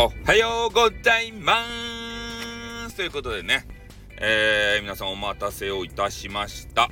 [0.00, 1.64] おはようございま
[2.88, 3.66] すということでね、
[4.20, 6.88] えー、皆さんお待たせをいたしました。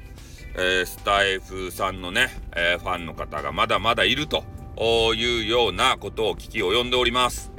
[0.56, 4.42] えー、スタイフさんのね、えー、ファンの方がまだまだいると
[5.14, 7.52] いうようなことを聞き及んでおります。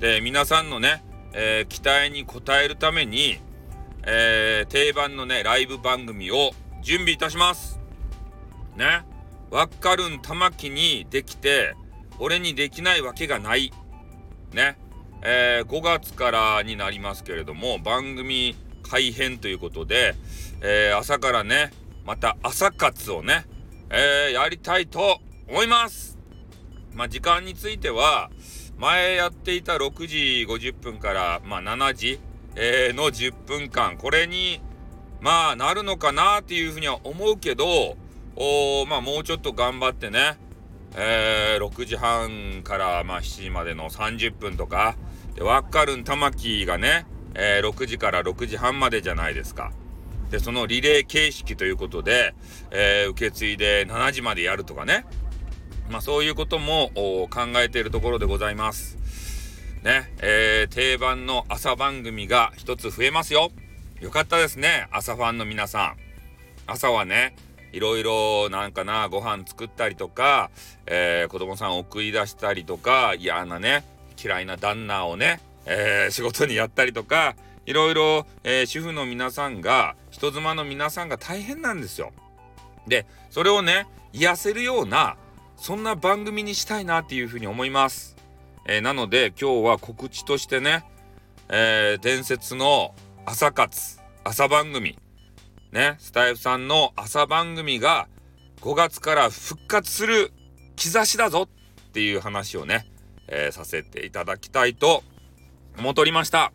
[0.00, 3.38] で、皆さんのね、え、期待に応えるために、
[4.06, 6.50] え定番のね、ライブ番組を
[6.82, 7.80] 準備いたします。
[8.76, 9.06] ね。
[9.50, 11.74] わかるん玉木にできて、
[12.18, 13.72] 俺にできないわけがない。
[14.52, 14.76] ね。
[15.22, 20.14] えー5月からになりますけれども、番組改編ということで、
[20.62, 21.72] えー朝からね、
[22.04, 23.46] また朝活をね、
[23.90, 26.18] えー、やりたいと思います。
[26.94, 28.30] まあ、時間については、
[28.78, 30.16] 前やっていた6時
[30.48, 32.20] 50分から、まあ、7時、
[32.56, 34.60] え、の10分間、これに、
[35.20, 37.96] まあ、なるのかなっていうふうには思うけど、
[38.36, 40.36] おまあ、もうちょっと頑張ってね、
[40.96, 44.96] えー、6時半から、まあ、7時までの30分とか、
[45.34, 49.72] で、わっかるん玉木がね、えー、6時から6時半までじゃないですか。
[50.30, 52.34] で、そのリレー形式ということで、
[52.70, 55.04] えー、受け継いで7時までやるとかね。
[55.90, 58.96] まあそういうことも考えているところでございます。
[59.82, 63.50] ね、えー、定番の朝番組が一つ増えますよ。
[64.00, 65.96] よかったですね、朝ファンの皆さん。
[66.66, 67.34] 朝はね、
[67.72, 70.50] いろいろなんかな、ご飯作ったりとか、
[70.86, 73.84] えー、子供さん送り出したりとか、嫌なね、
[74.22, 82.12] 嫌いな旦那をね、えー、仕事にやったりとか、いろいろ、えー、主婦の皆さんが、人妻の皆さんが大変なんですよ。
[82.86, 85.16] で、それをね、癒せるような、
[85.56, 88.16] そんな番組にしたいなっていうふうに思います。
[88.66, 90.84] えー、なので、今日は告知としてね、
[91.48, 92.94] えー、伝説の
[93.26, 94.98] 朝活、朝番組、
[95.72, 98.08] ね、スタイフさんの朝番組が
[98.60, 100.32] 5月から復活する
[100.76, 102.86] 兆しだぞっていう話をね、
[103.30, 105.02] えー、させていただきたいと
[105.78, 106.52] 思っておりました。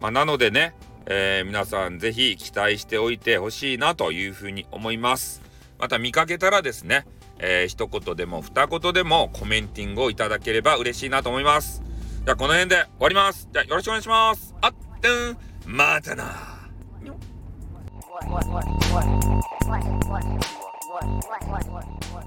[0.00, 0.74] まあ、なのでね、
[1.06, 5.42] えー、皆さんぜひ期待しておいてほしいなというふうに思います。
[5.78, 7.06] また見かけたらですね、
[7.38, 11.82] えー、一言でも二言でもコメンティングをいただければ嬉しいなと思います。
[12.24, 13.48] じゃあこの辺で終わります。
[13.52, 14.54] じゃあよろしくお願いします。
[14.60, 16.54] あってん、またな。
[18.24, 19.06] What, what, what, what,
[19.66, 20.48] what, what, what, what,
[20.84, 22.26] what, what, what, what?